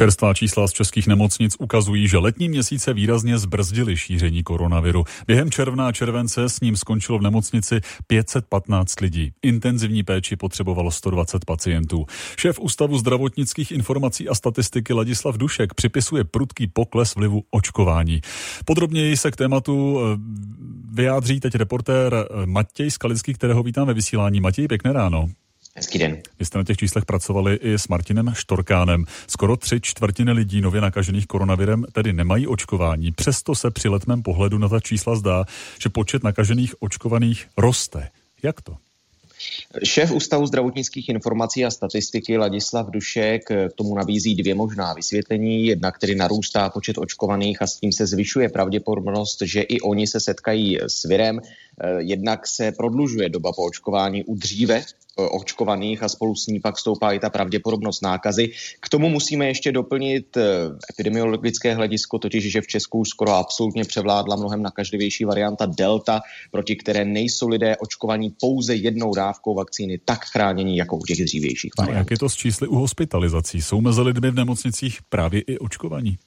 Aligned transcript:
Čerstvá 0.00 0.34
čísla 0.34 0.68
z 0.68 0.72
českých 0.72 1.06
nemocnic 1.06 1.56
ukazují, 1.58 2.08
že 2.08 2.18
letní 2.18 2.48
měsíce 2.48 2.92
výrazně 2.92 3.38
zbrzdily 3.38 3.96
šíření 3.96 4.42
koronaviru. 4.42 5.04
Během 5.26 5.50
června 5.50 5.88
a 5.88 5.92
července 5.92 6.48
s 6.48 6.60
ním 6.60 6.76
skončilo 6.76 7.18
v 7.18 7.22
nemocnici 7.22 7.80
515 8.06 9.00
lidí. 9.00 9.32
Intenzivní 9.42 10.02
péči 10.02 10.36
potřebovalo 10.36 10.90
120 10.90 11.44
pacientů. 11.44 12.06
Šéf 12.36 12.58
Ústavu 12.58 12.98
zdravotnických 12.98 13.72
informací 13.72 14.28
a 14.28 14.34
statistiky 14.34 14.92
Ladislav 14.92 15.36
Dušek 15.36 15.74
připisuje 15.74 16.24
prudký 16.24 16.66
pokles 16.66 17.14
vlivu 17.14 17.42
očkování. 17.50 18.20
Podrobněji 18.64 19.16
se 19.16 19.30
k 19.30 19.36
tématu 19.36 20.00
eh, 20.00 20.18
vyjádří 20.92 21.40
teď 21.40 21.54
reportér 21.54 22.14
eh, 22.14 22.46
Matěj 22.46 22.90
Skalický, 22.90 23.34
kterého 23.34 23.62
vítám 23.62 23.86
ve 23.86 23.94
vysílání. 23.94 24.40
Matěj, 24.40 24.68
pěkné 24.68 24.92
ráno. 24.92 25.28
Hezký 25.80 25.98
den. 25.98 26.22
Vy 26.38 26.44
jste 26.44 26.58
na 26.58 26.64
těch 26.64 26.76
číslech 26.76 27.04
pracovali 27.04 27.54
i 27.54 27.74
s 27.74 27.88
Martinem 27.88 28.32
Štorkánem. 28.34 29.04
Skoro 29.26 29.56
tři 29.56 29.80
čtvrtiny 29.80 30.32
lidí 30.32 30.60
nově 30.60 30.80
nakažených 30.80 31.26
koronavirem 31.26 31.84
tedy 31.92 32.12
nemají 32.12 32.46
očkování. 32.46 33.12
Přesto 33.12 33.54
se 33.54 33.70
při 33.70 33.88
letmém 33.88 34.22
pohledu 34.22 34.58
na 34.58 34.68
ta 34.68 34.80
čísla 34.80 35.16
zdá, 35.16 35.44
že 35.82 35.88
počet 35.88 36.24
nakažených 36.24 36.74
očkovaných 36.82 37.46
roste. 37.56 38.08
Jak 38.42 38.60
to? 38.60 38.76
Šéf 39.84 40.12
Ústavu 40.12 40.46
zdravotnických 40.46 41.08
informací 41.08 41.64
a 41.64 41.70
statistiky 41.70 42.38
Ladislav 42.38 42.90
Dušek 42.90 43.44
k 43.44 43.68
tomu 43.74 43.94
nabízí 43.94 44.34
dvě 44.34 44.54
možná 44.54 44.94
vysvětlení. 44.94 45.66
Jedna, 45.66 45.92
který 45.92 46.14
narůstá 46.14 46.68
počet 46.68 46.98
očkovaných 46.98 47.62
a 47.62 47.66
s 47.66 47.76
tím 47.76 47.92
se 47.92 48.06
zvyšuje 48.06 48.48
pravděpodobnost, 48.48 49.42
že 49.42 49.60
i 49.60 49.80
oni 49.80 50.06
se 50.06 50.20
setkají 50.20 50.78
s 50.86 51.04
virem. 51.04 51.40
Jednak 51.98 52.46
se 52.46 52.72
prodlužuje 52.72 53.28
doba 53.28 53.52
po 53.52 53.64
očkování 53.64 54.24
u 54.24 54.34
dříve 54.34 54.84
Eh, 55.20 55.28
očkovaných 55.28 56.02
a 56.02 56.08
spolu 56.08 56.34
s 56.36 56.46
ní 56.46 56.60
pak 56.60 56.78
stoupá 56.78 57.12
i 57.12 57.18
ta 57.18 57.30
pravděpodobnost 57.30 58.02
nákazy. 58.02 58.50
K 58.80 58.88
tomu 58.88 59.08
musíme 59.08 59.46
ještě 59.46 59.72
doplnit 59.72 60.36
eh, 60.36 60.42
epidemiologické 60.90 61.74
hledisko, 61.74 62.18
totiž, 62.18 62.52
že 62.52 62.60
v 62.60 62.66
Česku 62.66 62.98
už 62.98 63.08
skoro 63.08 63.32
absolutně 63.32 63.84
převládla 63.84 64.36
mnohem 64.36 64.62
nakažlivější 64.62 65.24
varianta 65.24 65.66
Delta, 65.66 66.20
proti 66.50 66.76
které 66.76 67.04
nejsou 67.04 67.48
lidé 67.48 67.76
očkovaní 67.76 68.34
pouze 68.40 68.74
jednou 68.74 69.14
dávkou 69.14 69.54
vakcíny 69.54 69.98
tak 70.04 70.24
chránění 70.24 70.76
jako 70.76 70.96
u 70.96 71.02
těch 71.02 71.24
dřívějších 71.24 71.72
variant. 71.78 71.98
Jak 71.98 72.10
je 72.10 72.18
to 72.18 72.28
s 72.28 72.34
čísly 72.34 72.68
u 72.68 72.76
hospitalizací? 72.76 73.62
Jsou 73.62 73.80
mezi 73.80 74.00
lidmi 74.00 74.30
v 74.30 74.34
nemocnicích 74.34 74.98
právě 75.08 75.40
i 75.40 75.58
očkovaní? 75.58 76.18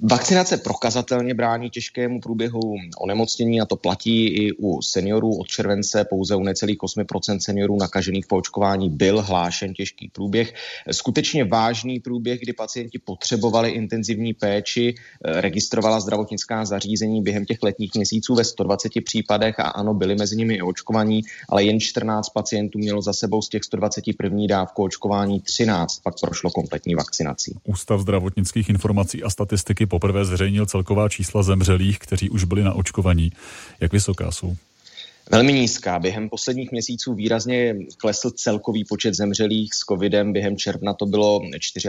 Vakcinace 0.00 0.56
prokazatelně 0.56 1.34
brání 1.34 1.70
těžkému 1.70 2.20
průběhu 2.20 2.60
onemocnění 2.98 3.60
a 3.60 3.66
to 3.66 3.76
platí 3.76 4.26
i 4.26 4.52
u 4.52 4.82
seniorů. 4.82 5.38
Od 5.38 5.46
července 5.46 6.04
pouze 6.04 6.36
u 6.36 6.42
necelých 6.42 6.78
8% 6.78 7.38
seniorů 7.38 7.76
nakažených 7.80 8.26
po 8.26 8.36
očkování 8.36 8.90
byl 8.90 9.22
hlášen 9.22 9.74
těžký 9.74 10.10
průběh. 10.12 10.54
Skutečně 10.90 11.44
vážný 11.44 12.00
průběh, 12.00 12.40
kdy 12.40 12.52
pacienti 12.52 12.98
potřebovali 12.98 13.70
intenzivní 13.70 14.34
péči, 14.34 14.94
registrovala 15.24 16.00
zdravotnická 16.00 16.64
zařízení 16.64 17.22
během 17.22 17.44
těch 17.44 17.62
letních 17.62 17.94
měsíců 17.94 18.34
ve 18.34 18.44
120 18.44 18.92
případech 19.04 19.60
a 19.60 19.62
ano, 19.62 19.94
byli 19.94 20.14
mezi 20.14 20.36
nimi 20.36 20.54
i 20.54 20.62
očkovaní, 20.62 21.22
ale 21.48 21.64
jen 21.64 21.80
14 21.80 22.28
pacientů 22.28 22.78
mělo 22.78 23.02
za 23.02 23.12
sebou 23.12 23.42
z 23.42 23.48
těch 23.48 23.64
121 23.64 24.46
dávku 24.48 24.82
očkování 24.82 25.40
13 25.40 25.98
pak 26.02 26.14
prošlo 26.20 26.50
kompletní 26.50 26.94
vakcinací. 26.94 27.56
Ústav 27.64 28.00
zdravotnických 28.00 28.68
informací 28.68 29.22
a 29.22 29.30
statistik 29.30 29.71
statistiky 29.72 29.86
poprvé 29.86 30.24
zřejmil 30.24 30.66
celková 30.66 31.08
čísla 31.08 31.42
zemřelých, 31.42 31.98
kteří 31.98 32.30
už 32.30 32.44
byli 32.44 32.62
na 32.62 32.72
očkovaní. 32.72 33.32
Jak 33.80 33.92
vysoká 33.92 34.30
jsou? 34.30 34.56
Velmi 35.30 35.52
nízká. 35.52 35.98
Během 35.98 36.28
posledních 36.28 36.72
měsíců 36.72 37.14
výrazně 37.14 37.76
klesl 37.96 38.30
celkový 38.30 38.84
počet 38.84 39.14
zemřelých 39.14 39.74
s 39.74 39.78
covidem. 39.78 40.32
Během 40.32 40.56
června 40.56 40.94
to 40.94 41.06
bylo 41.06 41.40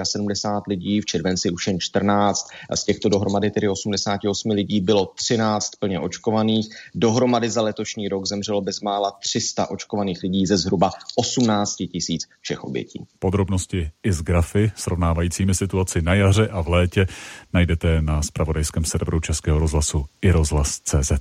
74 0.03 0.25
lidí, 0.67 1.01
v 1.01 1.05
červenci 1.05 1.51
už 1.51 1.67
jen 1.67 1.79
14 1.79 2.47
a 2.69 2.75
z 2.75 2.83
těchto 2.83 3.09
dohromady 3.09 3.51
tedy 3.51 3.69
88 3.69 4.51
lidí 4.51 4.81
bylo 4.81 5.05
13 5.15 5.69
plně 5.79 5.99
očkovaných. 5.99 6.75
Dohromady 6.95 7.49
za 7.49 7.61
letošní 7.61 8.07
rok 8.07 8.25
zemřelo 8.25 8.61
bezmála 8.61 9.11
300 9.11 9.69
očkovaných 9.69 10.23
lidí 10.23 10.45
ze 10.45 10.57
zhruba 10.57 10.91
18 11.15 11.75
tisíc 11.91 12.21
všech 12.41 12.63
obětí. 12.63 13.03
Podrobnosti 13.19 13.89
i 14.03 14.13
z 14.13 14.21
grafy 14.21 14.71
srovnávajícími 14.75 15.55
situaci 15.55 16.01
na 16.01 16.13
jaře 16.13 16.47
a 16.47 16.61
v 16.61 16.67
létě 16.67 17.05
najdete 17.53 18.01
na 18.01 18.21
spravodajském 18.21 18.85
serveru 18.85 19.19
Českého 19.19 19.59
rozhlasu 19.59 20.05
i 20.21 20.31
rozhlas.cz. 20.31 21.11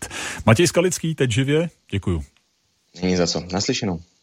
Matěj 0.47 0.67
Skalický, 0.67 1.15
teď 1.15 1.31
živě, 1.31 1.69
Děkuju. 1.93 2.25
Není 3.03 3.17
za 3.17 3.27
co. 3.27 3.41
Naslyšenou. 3.53 4.03